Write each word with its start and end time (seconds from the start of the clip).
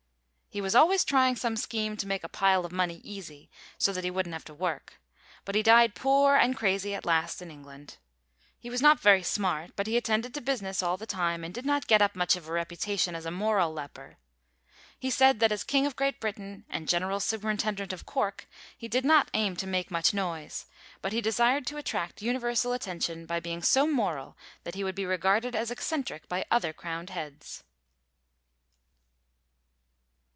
He 0.53 0.59
was 0.59 0.75
always 0.75 1.05
trying 1.05 1.37
some 1.37 1.55
scheme 1.55 1.95
to 1.95 2.05
make 2.05 2.25
a 2.25 2.27
pile 2.27 2.65
of 2.65 2.73
money 2.73 2.99
easy, 3.05 3.49
so 3.77 3.93
that 3.93 4.03
he 4.03 4.11
wouldn't 4.11 4.33
have 4.35 4.43
to 4.43 4.53
work; 4.53 4.99
but 5.45 5.55
he 5.55 5.63
died 5.63 5.95
poor 5.95 6.35
and 6.35 6.57
crazy 6.57 6.93
at 6.93 7.05
last, 7.05 7.41
in 7.41 7.49
England. 7.49 7.95
He 8.59 8.69
was 8.69 8.81
not 8.81 8.99
very 8.99 9.23
smart, 9.23 9.71
but 9.77 9.87
he 9.87 9.95
attended 9.95 10.33
to 10.33 10.41
business 10.41 10.83
all 10.83 10.97
the 10.97 11.05
time, 11.05 11.45
and 11.45 11.53
did 11.53 11.65
not 11.65 11.87
get 11.87 12.01
up 12.01 12.17
much 12.17 12.35
of 12.35 12.49
a 12.49 12.51
reputation 12.51 13.15
as 13.15 13.25
a 13.25 13.31
moral 13.31 13.71
leper. 13.71 14.17
He 14.99 15.09
said 15.09 15.39
that 15.39 15.53
as 15.53 15.63
king 15.63 15.85
of 15.85 15.95
Great 15.95 16.19
Britain 16.19 16.65
and 16.69 16.89
general 16.89 17.21
superintendent 17.21 17.93
of 17.93 18.05
Cork 18.05 18.45
he 18.77 18.89
did 18.89 19.05
not 19.05 19.31
aim 19.33 19.55
to 19.55 19.65
make 19.65 19.89
much 19.89 20.13
noise, 20.13 20.65
but 21.01 21.13
he 21.13 21.21
desired 21.21 21.65
to 21.67 21.77
attract 21.77 22.21
universal 22.21 22.73
attention 22.73 23.25
by 23.25 23.39
being 23.39 23.61
so 23.63 23.87
moral 23.87 24.35
that 24.65 24.75
he 24.75 24.83
would 24.83 24.95
be 24.95 25.05
regarded 25.05 25.55
as 25.55 25.71
eccentric 25.71 26.27
by 26.27 26.43
other 26.51 26.73
crowned 26.73 27.09
heads. 27.11 27.63